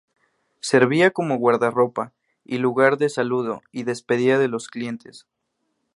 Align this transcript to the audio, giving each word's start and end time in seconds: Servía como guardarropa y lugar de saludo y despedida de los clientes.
Servía 0.61 1.11
como 1.11 1.37
guardarropa 1.37 2.11
y 2.43 2.57
lugar 2.57 2.97
de 2.97 3.07
saludo 3.07 3.61
y 3.71 3.83
despedida 3.83 4.39
de 4.39 4.47
los 4.47 4.67
clientes. 4.67 5.27